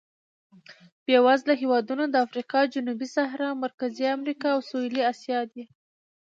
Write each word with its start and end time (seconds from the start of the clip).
بېوزله 1.05 1.53
هېوادونه 1.61 2.03
د 2.09 2.15
افریقا 2.25 2.61
جنوبي 2.73 3.07
صحرا، 3.15 3.49
مرکزي 3.63 4.05
امریکا 4.17 4.47
او 4.55 4.61
سوېلي 4.69 5.01
اسیا 5.11 5.39
دي. 5.51 5.63